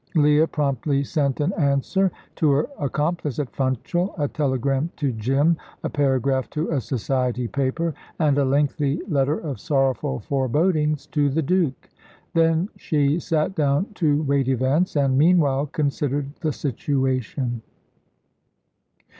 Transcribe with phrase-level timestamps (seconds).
[0.15, 5.89] Leah promptly sent an answer to her accomplice at Funchal, a telegram to Jim, a
[5.91, 11.87] paragraph to a society paper, and a lengthy letter of sorrowful forebodings to the Duke.
[12.33, 17.61] Then she sat down to wait events, and, meanwhile, considered the situation.